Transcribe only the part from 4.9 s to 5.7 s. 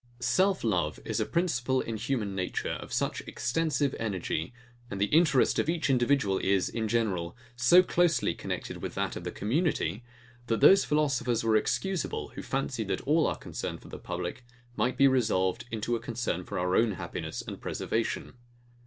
the interest of